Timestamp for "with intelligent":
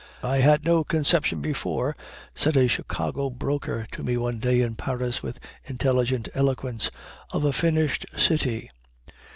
5.21-6.27